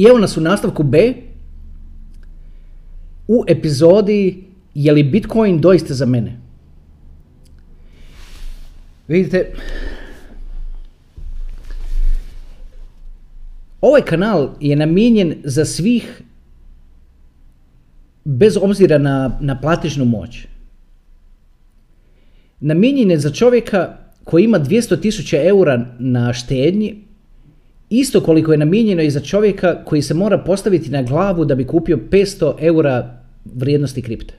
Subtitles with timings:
[0.00, 1.14] I evo nas u nastavku B
[3.28, 6.40] u epizodi je li Bitcoin doista za mene?
[9.08, 9.52] Vidite,
[13.80, 16.22] ovaj kanal je namijenjen za svih
[18.24, 19.60] bez obzira na, na
[20.04, 20.46] moć.
[22.60, 27.09] Namijenjen je za čovjeka koji ima 200.000 eura na štednji,
[27.90, 31.66] isto koliko je namijenjeno i za čovjeka koji se mora postaviti na glavu da bi
[31.66, 34.34] kupio 500 eura vrijednosti kripte.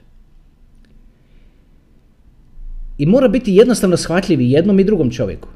[2.98, 5.48] I mora biti jednostavno shvatljiv i jednom i drugom čovjeku.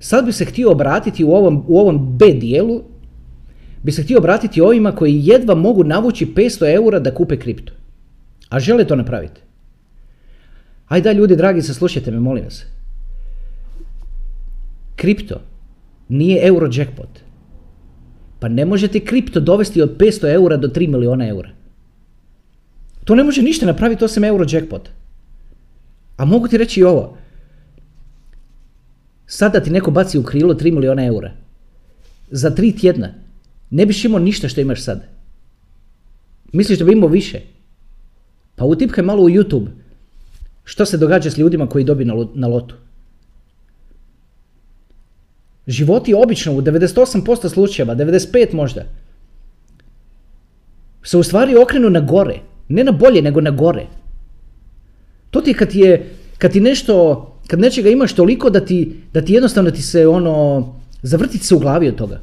[0.00, 2.82] Sad bi se htio obratiti u ovom, u ovom B dijelu,
[3.82, 7.72] bi se htio obratiti ovima koji jedva mogu navući 500 eura da kupe kriptu.
[8.48, 9.40] A žele to napraviti.
[10.88, 12.64] Ajde ljudi dragi, saslušajte me, molim vas.
[14.96, 15.51] Kripto
[16.12, 17.20] nije euro jackpot.
[18.40, 21.50] Pa ne možete kripto dovesti od 500 eura do 3 miliona eura.
[23.04, 24.88] To ne može ništa napraviti osim euro jackpot.
[26.16, 27.16] A mogu ti reći i ovo.
[29.26, 31.32] Sada ti neko baci u krilo 3 miliona eura.
[32.30, 33.14] Za tri tjedna
[33.70, 35.08] ne biš imao ništa što imaš sad.
[36.52, 37.40] Misliš da bi imao više?
[38.56, 39.66] Pa utipkaj malo u YouTube.
[40.64, 42.74] Što se događa s ljudima koji dobiju na lotu?
[45.66, 48.82] Životi obično u 98% slučajeva, 95 možda,
[51.02, 52.40] se u stvari okrenu na gore.
[52.68, 53.86] Ne na bolje, nego na gore.
[55.30, 59.32] To ti kad je, kad ti nešto, kad nečega imaš toliko da ti, da ti
[59.32, 60.66] jednostavno ti se ono,
[61.02, 62.20] zavrtiti se u glavi od toga.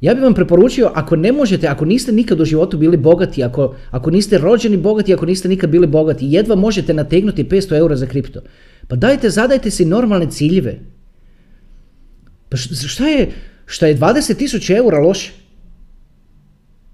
[0.00, 3.74] Ja bih vam preporučio, ako ne možete, ako niste nikad u životu bili bogati, ako,
[3.90, 8.06] ako niste rođeni bogati, ako niste nikad bili bogati, jedva možete nategnuti 500 eura za
[8.06, 8.40] kripto.
[8.88, 10.78] Pa dajte, zadajte si normalne ciljeve.
[12.54, 13.32] Pa šta je,
[13.66, 15.32] šta je 20.000 eura loše?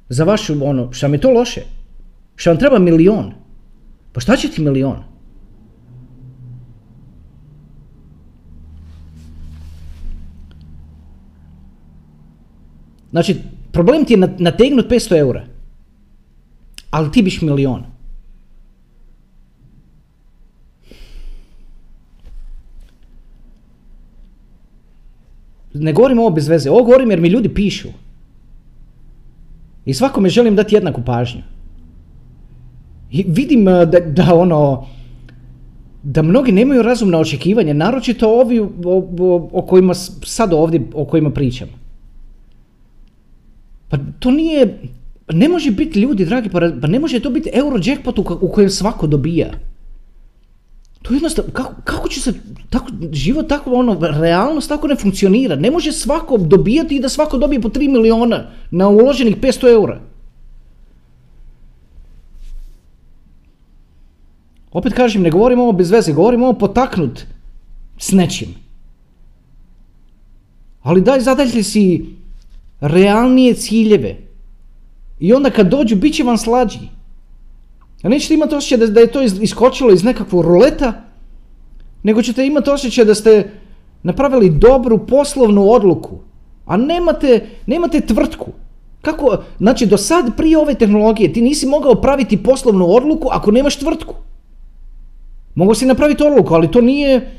[0.09, 1.61] Za vašu, ono, šta mi je to loše?
[2.37, 3.33] Šta vam treba milion?
[4.13, 5.03] Pa šta će ti milion?
[13.11, 13.37] Znači,
[13.73, 15.45] problem ti je nategnut 500 eura.
[16.91, 17.85] Ali ti biš milion.
[25.75, 27.89] Ne govorim ovo bez veze, ovo govorim jer mi ljudi pišu.
[29.85, 31.43] I svakome želim dati jednaku pažnju.
[33.11, 34.87] I vidim eh, da, da ono,
[36.03, 41.31] da mnogi nemaju razumna očekivanja, naročito ovi o, o, o kojima sad ovdje, o kojima
[41.31, 41.69] pričam.
[43.89, 44.79] Pa to nije,
[45.33, 48.49] ne može biti ljudi, dragi, pa, pa ne može to biti euro jackpot u, u
[48.49, 49.51] kojem svako dobija.
[51.11, 52.33] To jednostavno, kako, kako će se,
[52.71, 55.57] tako, život tako, ono, realnost tako ne funkcionira.
[55.57, 60.01] Ne može svako dobijati i da svako dobije po 3 miliona na uloženih 500 eura.
[64.73, 67.25] Opet kažem, ne govorim ovo bez veze, govorim ovo potaknut
[67.99, 68.55] s nečim.
[70.83, 72.07] Ali daj zadaljte si
[72.81, 74.17] realnije ciljeve.
[75.21, 77.00] I onda kad dođu, bit će vam slađi.
[78.03, 80.93] A nećete imati osjećaj da, da je to iskočilo iz nekakvog ruleta,
[82.03, 83.51] nego ćete imati osjećaj da ste
[84.03, 86.19] napravili dobru poslovnu odluku,
[86.67, 88.53] a nemate, nemate tvrtku.
[89.03, 93.77] Kako, znači do sad prije ove tehnologije ti nisi mogao praviti poslovnu odluku ako nemaš
[93.77, 94.15] tvrtku.
[95.55, 97.31] Mogu si napraviti odluku, ali to nije,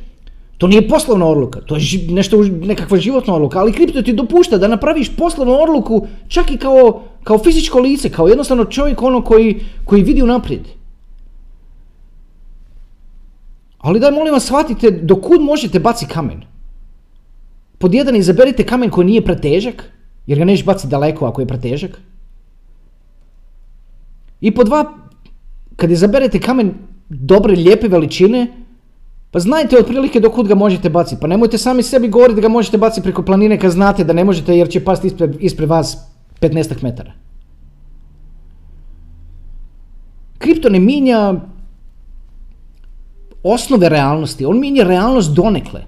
[0.58, 4.68] to nije poslovna odluka, to je nešto, nekakva životna odluka, ali kripto ti dopušta da
[4.68, 10.04] napraviš poslovnu odluku čak i kao, kao fizičko lice, kao jednostavno čovjek ono koji, koji
[10.04, 10.68] vidi unaprijed.
[13.78, 16.42] Ali daj molim vas shvatite do kud možete baci kamen.
[17.78, 19.84] Pod jedan izaberite kamen koji nije pretežak,
[20.28, 22.02] jer ga nećeš baciti daleko ako je pretežak.
[24.42, 24.94] I po dva,
[25.76, 26.74] kad izaberete kamen
[27.10, 28.48] dobre, lijepe veličine,
[29.32, 31.22] pa znajte otprilike do kud ga možete baciti.
[31.22, 34.24] Pa nemojte sami sebi govoriti da ga možete baciti preko planine kad znate da ne
[34.24, 35.98] možete jer će pasti ispred, ispred vas
[36.42, 37.12] 15 metara.
[40.38, 41.34] Kripto ne minja
[43.44, 45.84] osnove realnosti, on minja realnost donekle.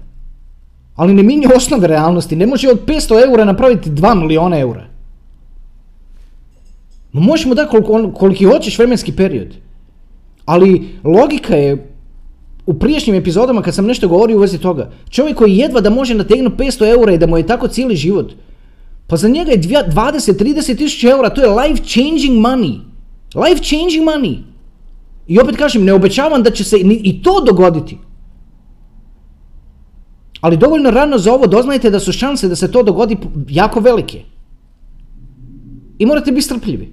[0.94, 4.86] Ali ne minja osnove realnosti, ne može od 500 eura napraviti 2 miliona eura.
[7.12, 9.54] Možemo da koliko, koliki hoćeš vremenski period.
[10.44, 11.90] Ali logika je
[12.66, 16.14] u prijašnjim epizodama kad sam nešto govorio u vezi toga, čovjek koji jedva da može
[16.14, 18.32] nategnuti 500 eura i da mu je tako cijeli život,
[19.14, 22.80] pa za njega je 20-30 tisuća eura, to je life changing money.
[23.34, 24.38] Life changing money.
[25.26, 27.98] I opet kažem, ne obećavam da će se i to dogoditi.
[30.40, 33.16] Ali dovoljno rano za ovo doznajte da su šanse da se to dogodi
[33.48, 34.22] jako velike.
[35.98, 36.92] I morate biti strpljivi.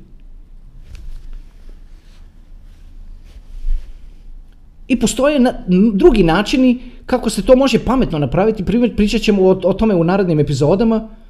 [4.87, 5.39] I postoje
[5.93, 8.65] drugi načini kako se to može pametno napraviti.
[8.65, 11.20] Primjer, pričat ćemo o, o tome u narednim epizodama.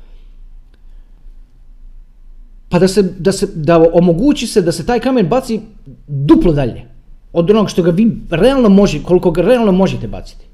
[2.71, 5.59] Pa da se, da se, da omogući se da se taj kamen baci
[6.07, 6.85] duplo dalje
[7.33, 10.45] od onog što ga vi realno može, koliko ga realno možete baciti.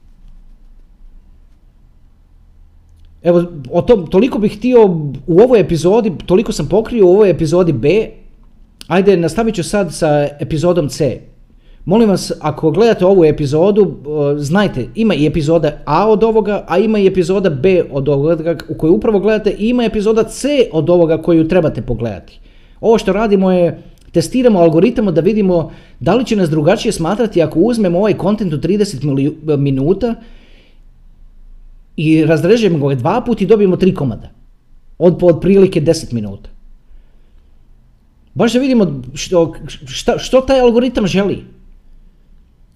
[3.24, 4.86] Evo, o tom, toliko bih htio
[5.28, 8.10] u ovoj epizodi, toliko sam pokrio u ovoj epizodi B.
[8.88, 11.22] Ajde, nastavit ću sad sa epizodom C.
[11.88, 13.95] Molim vas, ako gledate ovu epizodu,
[14.38, 18.74] znajte, ima i epizoda A od ovoga, a ima i epizoda B od ovoga u
[18.74, 22.39] kojoj upravo gledate i ima epizoda C od ovoga koju trebate pogledati.
[22.81, 23.81] Ovo što radimo je,
[24.12, 28.57] testiramo algoritama da vidimo da li će nas drugačije smatrati ako uzmemo ovaj kontent u
[28.57, 30.16] 30 minuta
[31.98, 34.30] i razrežemo ga dva puta i dobijemo tri komada.
[34.98, 36.50] Od po otprilike 10 minuta.
[38.34, 39.54] Baš da vidimo što,
[40.18, 41.56] što taj algoritam želi.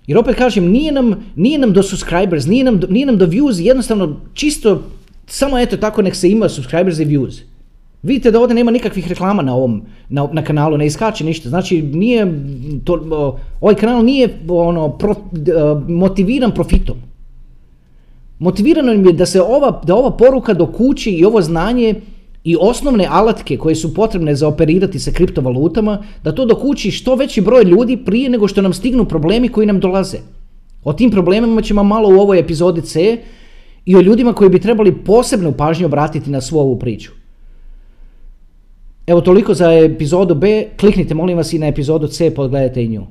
[0.07, 3.59] Jer opet kažem, nije nam, nije nam do subscribers, nije nam, nije nam do views,
[3.59, 4.83] jednostavno čisto,
[5.27, 7.41] samo eto tako nek se ima subscribers i views.
[8.03, 11.49] Vidite da ovdje nema nikakvih reklama na ovom, na, na kanalu, ne iskače ništa.
[11.49, 12.43] Znači, nije,
[12.83, 12.93] to,
[13.61, 15.15] ovaj kanal nije ono, pro,
[15.87, 16.97] motiviran profitom.
[18.39, 21.95] Motivirano im je da se ova, da ova poruka do kući i ovo znanje
[22.43, 27.41] i osnovne alatke koje su potrebne za operirati sa kriptovalutama, da to dokući što veći
[27.41, 30.17] broj ljudi prije nego što nam stignu problemi koji nam dolaze.
[30.83, 33.17] O tim problemima ćemo malo u ovoj epizodi C
[33.85, 37.11] i o ljudima koji bi trebali posebnu pažnju obratiti na svu ovu priču.
[39.07, 43.05] Evo toliko za epizodu B, kliknite molim vas i na epizodu C, pogledajte i nju.